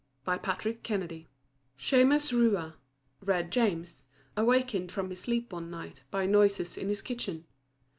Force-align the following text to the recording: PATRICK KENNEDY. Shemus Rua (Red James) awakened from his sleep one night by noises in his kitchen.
PATRICK 0.25 0.81
KENNEDY. 0.81 1.27
Shemus 1.77 2.33
Rua 2.33 2.75
(Red 3.23 3.51
James) 3.51 4.07
awakened 4.35 4.91
from 4.91 5.11
his 5.11 5.21
sleep 5.21 5.53
one 5.53 5.69
night 5.69 6.01
by 6.09 6.25
noises 6.25 6.75
in 6.75 6.87
his 6.89 7.03
kitchen. 7.03 7.45